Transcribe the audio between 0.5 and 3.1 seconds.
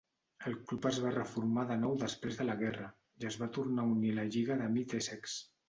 El club es va reformar de nou després de la guerra